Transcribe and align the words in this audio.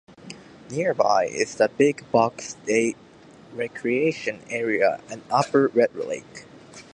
Nearby 0.71 1.25
is 1.25 1.53
the 1.57 1.69
Big 1.69 2.09
Bog 2.11 2.41
State 2.41 2.97
Recreation 3.53 4.41
Area 4.49 4.99
and 5.11 5.21
Upper 5.29 5.67
Red 5.67 5.93
Lake. 5.95 6.45